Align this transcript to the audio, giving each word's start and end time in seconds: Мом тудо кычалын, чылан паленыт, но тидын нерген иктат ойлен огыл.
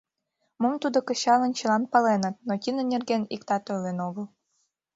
Мом 0.61 0.75
тудо 0.83 0.99
кычалын, 1.07 1.51
чылан 1.57 1.83
паленыт, 1.91 2.35
но 2.47 2.53
тидын 2.63 2.85
нерген 2.93 3.23
иктат 3.35 3.63
ойлен 3.73 3.97
огыл. 4.07 4.25